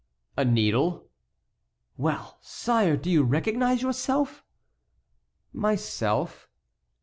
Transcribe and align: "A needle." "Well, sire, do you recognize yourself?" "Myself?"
"A 0.35 0.43
needle." 0.43 1.11
"Well, 1.95 2.39
sire, 2.41 2.97
do 2.97 3.07
you 3.11 3.21
recognize 3.21 3.83
yourself?" 3.83 4.43
"Myself?" 5.53 6.49